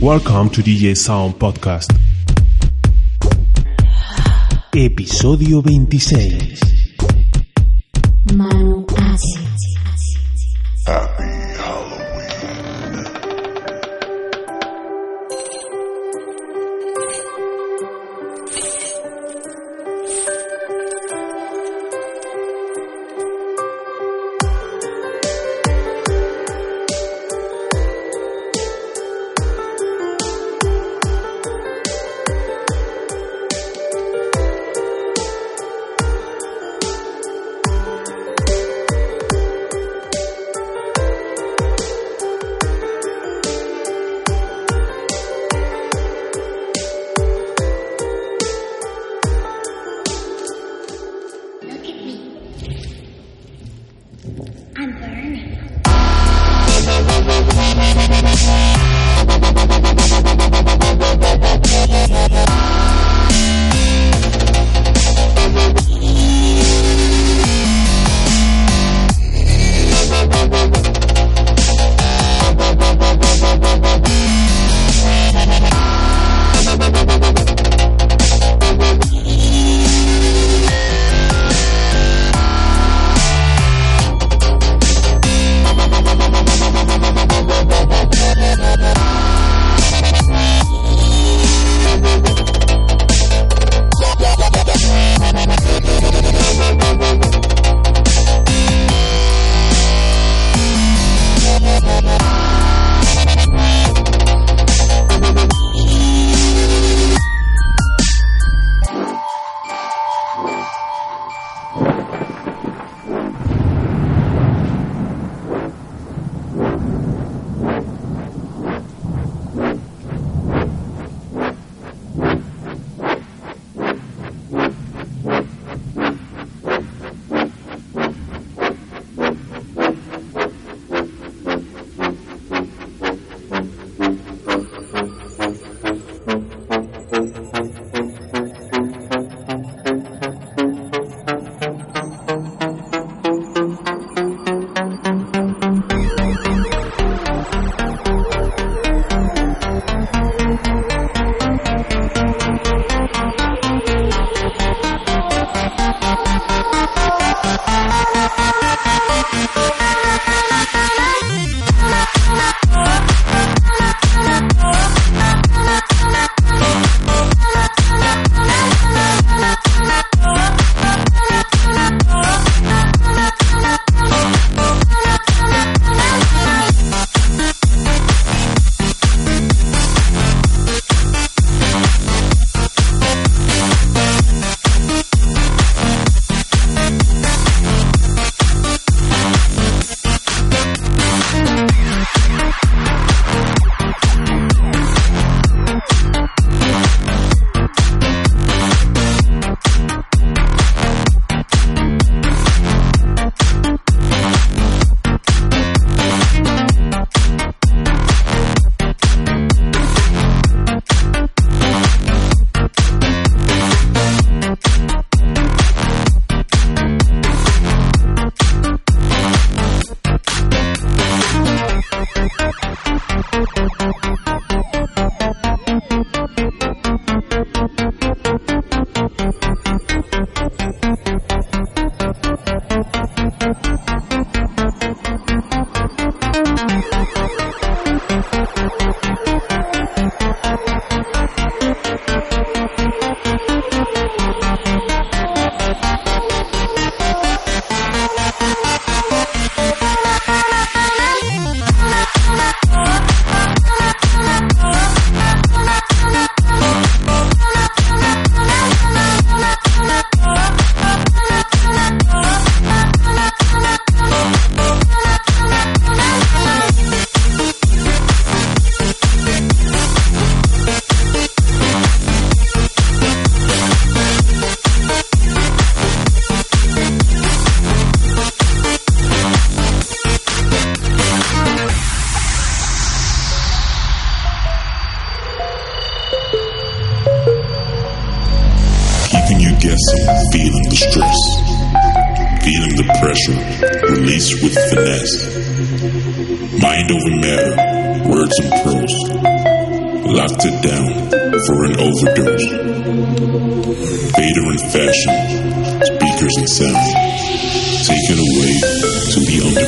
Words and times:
Welcome 0.00 0.48
to 0.50 0.62
DJ 0.62 0.96
Sound 0.96 1.34
Podcast. 1.34 1.92
Episodio 4.72 5.60
26. 5.60 6.58
Manu 8.34 8.86
Acid. 8.96 9.50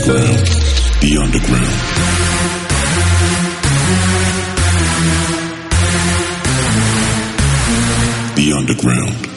Underground, 0.02 0.46
the 1.00 1.18
underground. 1.22 1.96
The 8.36 8.52
underground. 8.56 9.31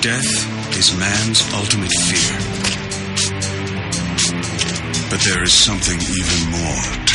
Death 0.00 0.78
is 0.78 0.96
man's 0.96 1.42
ultimate 1.54 1.90
fear. 1.90 2.38
But 5.10 5.20
there 5.22 5.42
is 5.42 5.52
something 5.52 6.00
even 6.00 6.50
more 6.52 7.07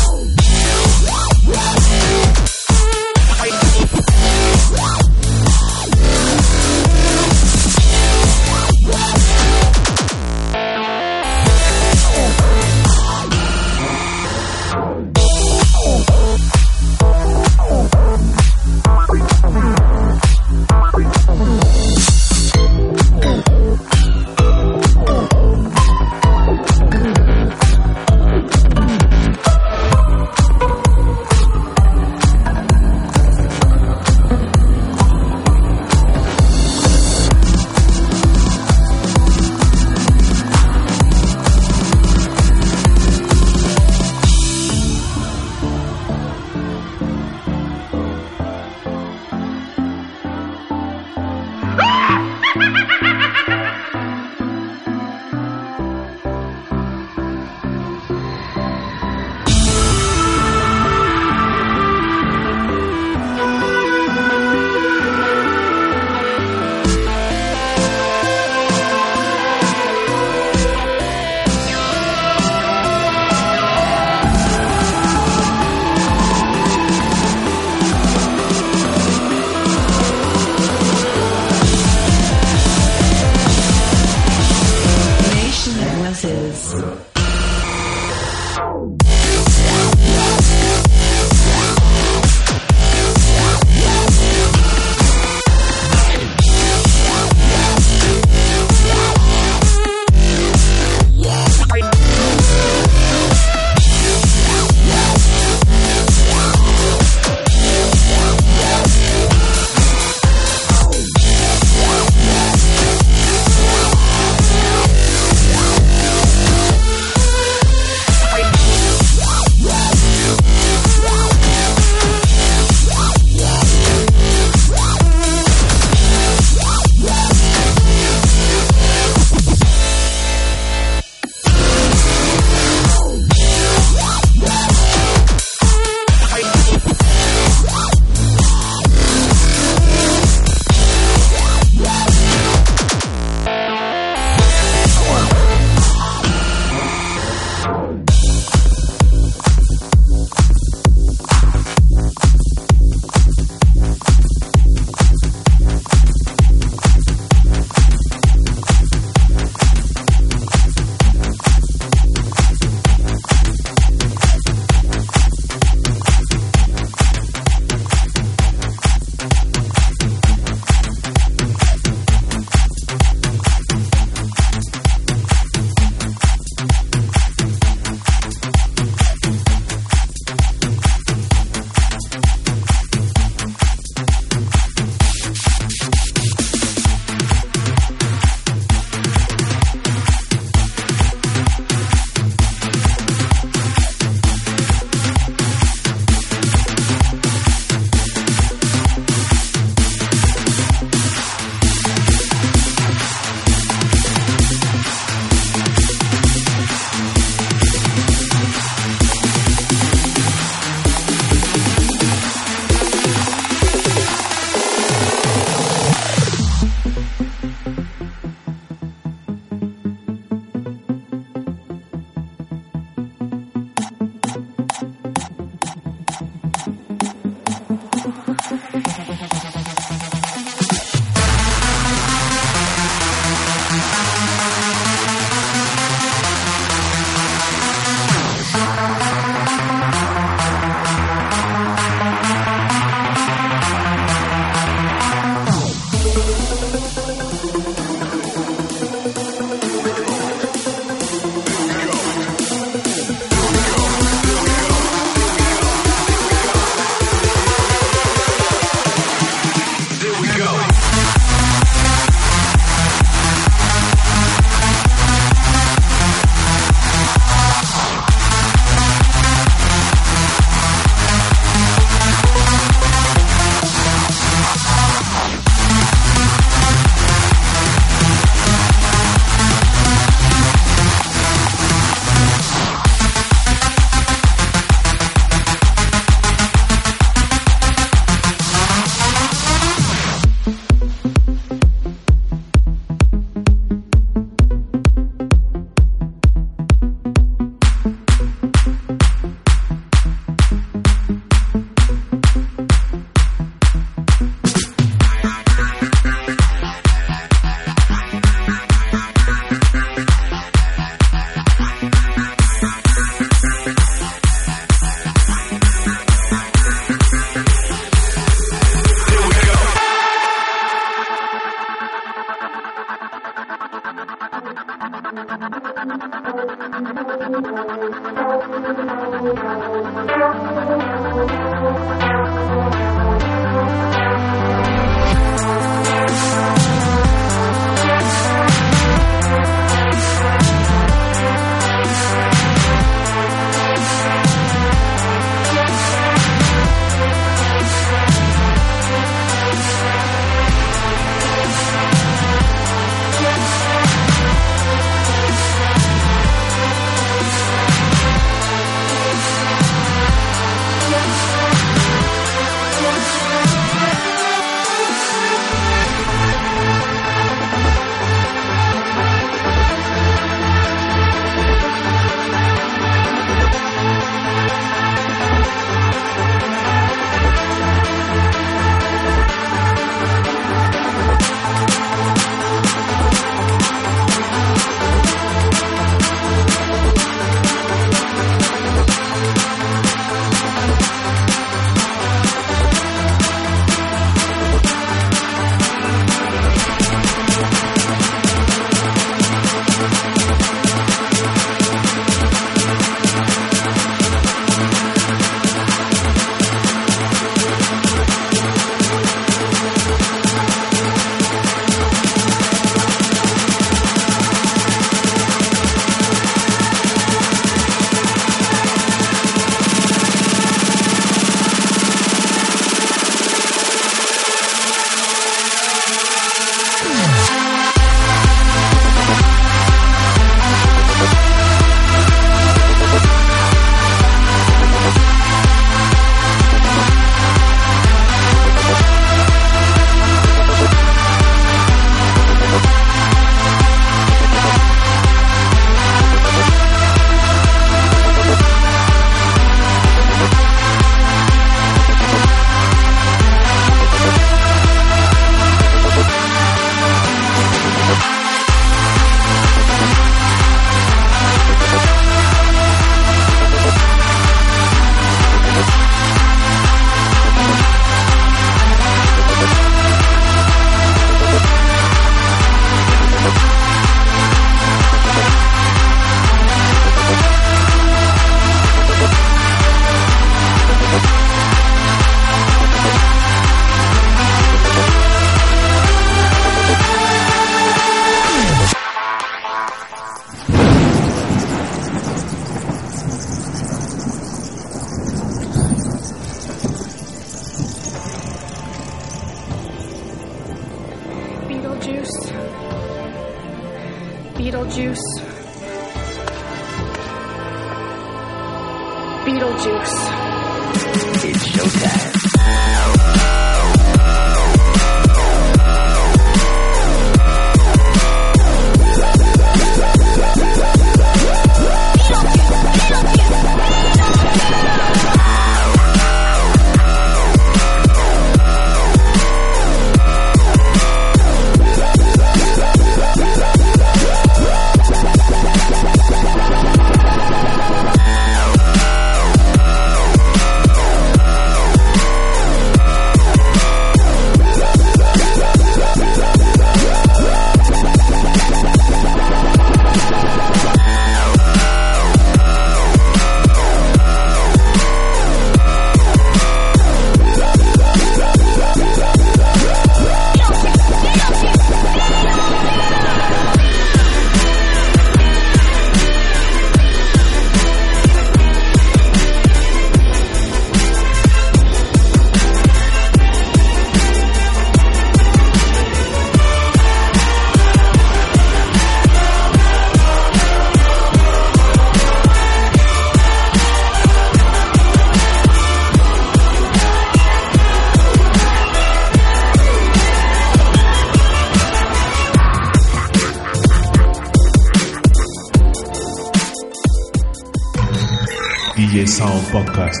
Podcast. 599.52 600.00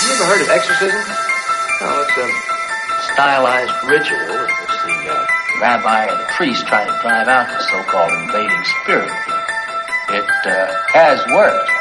You 0.00 0.12
ever 0.12 0.26
heard 0.26 0.42
of 0.42 0.48
exorcism? 0.48 1.02
Oh, 1.80 2.06
it's 2.06 2.16
a 2.16 3.12
stylized 3.12 3.72
ritual. 3.88 4.20
It's 4.20 4.82
the 4.84 5.12
uh, 5.12 5.26
rabbi 5.60 6.06
or 6.06 6.18
the 6.18 6.24
priest 6.36 6.68
trying 6.68 6.86
to 6.86 6.98
drive 7.02 7.26
out 7.26 7.48
the 7.48 7.58
so-called 7.64 8.12
invading 8.12 8.64
spirit. 8.82 9.33
It 10.44 10.52
uh, 10.52 10.68
has 10.92 11.24
worked. 11.32 11.72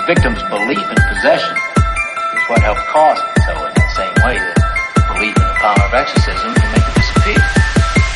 The 0.00 0.04
victim's 0.08 0.40
belief 0.48 0.80
in 0.80 0.96
possession 1.12 1.52
is 1.52 2.44
what 2.48 2.64
helped 2.64 2.80
cause 2.88 3.20
it. 3.20 3.28
So 3.44 3.52
in 3.68 3.74
the 3.76 3.88
same 3.92 4.16
way 4.24 4.40
that 4.40 4.56
belief 5.12 5.36
in 5.36 5.44
the 5.44 5.56
power 5.60 5.76
of 5.76 5.92
exorcism 5.92 6.56
can 6.56 6.72
make 6.72 6.88
it 6.88 6.96
disappear. 6.96 7.36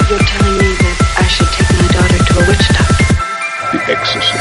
You're 0.09 0.25
telling 0.33 0.57
me 0.65 0.73
that 0.81 0.97
I 1.21 1.29
should 1.29 1.53
take 1.53 1.69
my 1.77 1.93
daughter 1.93 2.17
to 2.25 2.33
a 2.41 2.45
witch 2.49 2.67
doctor. 2.73 3.21
The 3.77 3.81
Exorcist. 3.93 4.36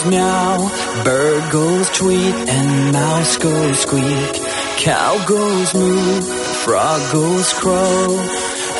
goes 0.00 0.10
meow, 0.10 1.02
bird 1.04 1.52
goes 1.52 1.90
tweet, 1.90 2.34
and 2.48 2.92
mouse 2.92 3.36
goes 3.36 3.80
squeak. 3.80 4.34
Cow 4.78 5.24
goes 5.26 5.74
moo, 5.74 6.20
frog 6.64 7.00
goes 7.12 7.52
crow, 7.54 8.18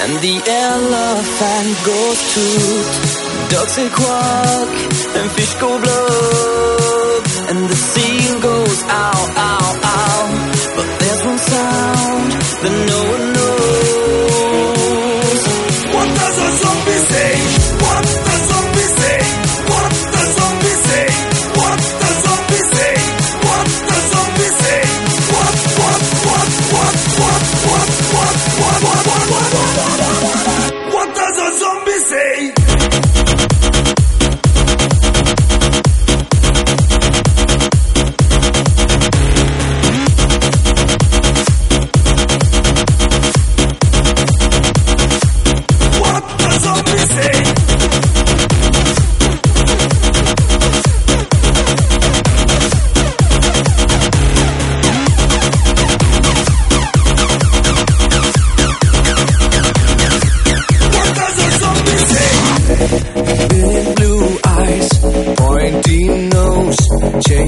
and 0.02 0.12
the 0.20 0.42
elephant 0.48 1.86
goes 1.86 2.34
toot. 2.34 3.50
Ducks 3.50 3.72
say 3.72 3.88
quack, 3.90 4.68
and 5.16 5.30
fish 5.32 5.54
go 5.54 5.78
blub, 5.80 7.24
and 7.50 7.68
the 7.68 7.76
seal 7.76 8.40
goes 8.40 8.82
ow 8.84 9.34
ow. 9.36 9.59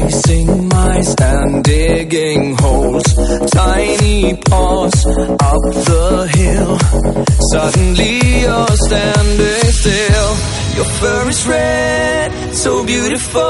Tracing 0.02 0.68
miles 0.68 1.14
and 1.20 1.62
digging 1.62 2.56
holes, 2.56 3.04
tiny 3.52 4.34
paws 4.34 5.06
up 5.06 5.62
the 5.62 6.28
hill. 6.34 6.76
Suddenly 7.52 8.40
you're 8.40 8.76
standing 8.86 9.70
still. 9.70 10.34
Your 10.74 10.88
fur 10.98 11.28
is 11.28 11.46
red, 11.46 12.32
so 12.52 12.84
beautiful, 12.84 13.42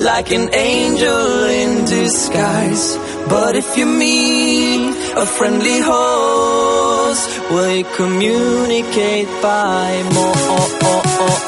like 0.00 0.30
an 0.32 0.48
angel 0.54 1.44
in 1.60 1.84
disguise. 1.84 2.96
But 3.28 3.56
if 3.56 3.76
you 3.76 3.84
meet 3.84 4.88
a 5.16 5.26
friendly 5.26 5.80
horse, 5.80 7.28
will 7.50 7.76
you 7.76 7.84
communicate 7.94 9.28
by 9.42 10.02
more? 10.14 10.34
More? 10.80 11.02
More? 11.20 11.44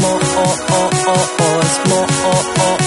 More? 0.00 0.44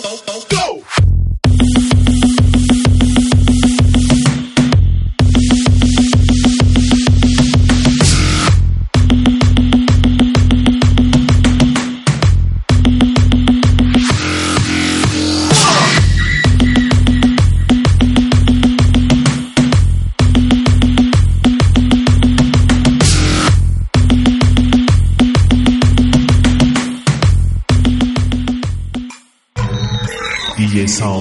Nope. 0.00 0.27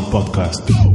Podcast. 0.09 0.86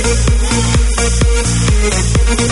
DJ 0.00 0.14
Sound 1.92 2.49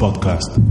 Podcast. 0.00 0.69